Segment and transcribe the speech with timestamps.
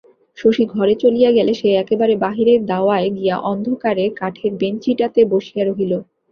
[0.37, 5.93] শশী ঘরে চলিয়া গেলে সে একেবারে বাহিরের দাওয়ায় গিয়া অন্ধকারে কাঠের বেঞ্চিটাতে বসিয়া রহিল।